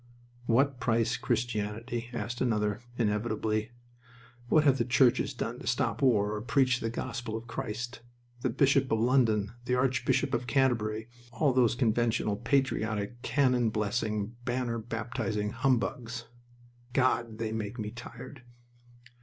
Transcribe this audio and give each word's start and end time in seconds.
"What 0.47 0.79
price 0.79 1.15
Christianity?" 1.15 2.09
asked 2.11 2.41
another, 2.41 2.81
inevitably. 2.97 3.69
"What 4.49 4.63
have 4.63 4.79
the 4.79 4.83
churches 4.83 5.31
done 5.35 5.59
to 5.59 5.67
stop 5.67 6.01
war 6.01 6.31
or 6.33 6.41
preach 6.41 6.79
the 6.79 6.89
gospel 6.89 7.37
of 7.37 7.45
Christ? 7.45 8.01
The 8.41 8.49
Bishop 8.49 8.91
of 8.91 8.99
London, 8.99 9.51
the 9.65 9.75
Archbishop 9.75 10.33
of 10.33 10.47
Canterbury, 10.47 11.07
all 11.31 11.53
those 11.53 11.75
conventional, 11.75 12.35
patriotic, 12.35 13.21
cannon 13.21 13.69
blessing, 13.69 14.35
banner 14.43 14.79
baptizing 14.79 15.51
humbugs. 15.51 16.25
God! 16.93 17.37
They 17.37 17.51
make 17.51 17.77
me 17.77 17.91
tired!" 17.91 18.41